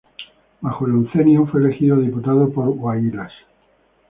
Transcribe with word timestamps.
Bajo 0.61 0.87
el 0.87 0.93
Oncenio 0.93 1.45
fue 1.45 1.61
elegido 1.61 1.97
diputado 1.97 2.49
por 2.51 2.69
Huaylas. 2.69 3.31